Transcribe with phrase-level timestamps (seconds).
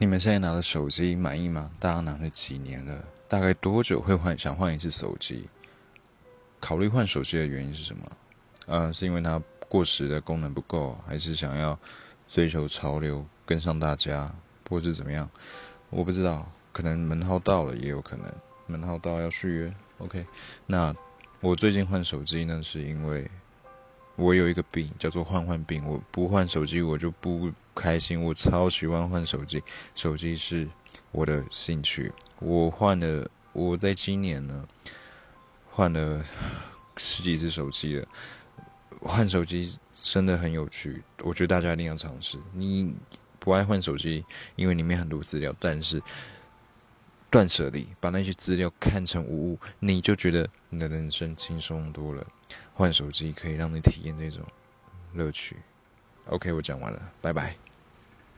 [0.00, 1.72] 你们现在拿的手机满意吗？
[1.80, 3.04] 大家拿了几年了？
[3.26, 5.48] 大概多久会换想换一次手机？
[6.60, 8.08] 考虑换手机的原因是什么？
[8.66, 11.76] 呃，是因为它过时的功能不够，还是想要
[12.28, 14.32] 追求潮流跟上大家，
[14.68, 15.28] 或是怎么样？
[15.90, 18.32] 我不知道，可能门号到了也有可能，
[18.68, 19.74] 门号到要续约。
[19.98, 20.24] OK，
[20.64, 20.94] 那
[21.40, 23.28] 我最近换手机呢，是因为。
[24.18, 28.20] 我有一个病叫做换换病，我不换手机我就不开心。
[28.20, 29.62] 我超喜欢换手机，
[29.94, 30.68] 手机是
[31.12, 32.12] 我的兴趣。
[32.40, 34.66] 我换了，我在今年呢
[35.70, 36.24] 换了
[36.96, 38.08] 十几只手机了。
[39.00, 42.36] 换手机真的很有趣，我觉得大家一定要尝试。
[42.52, 42.92] 你
[43.38, 44.24] 不爱换手机，
[44.56, 46.02] 因为里面很多资料，但是
[47.30, 52.26] 断舍离，把那些资料看成无物，你就觉得你的人生轻松多了。
[52.74, 54.44] 换手机可以让你体验这种
[55.12, 55.56] 乐趣。
[56.26, 57.67] OK，我讲完了，拜拜。